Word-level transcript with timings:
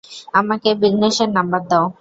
আমাকে 0.33 0.69
বিঘ্নেশের 0.81 1.29
নাম্বার 1.37 1.61
দাও। 1.69 1.85